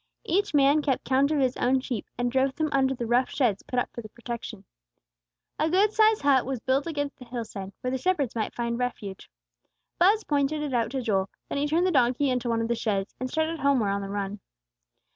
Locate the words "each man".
0.23-0.81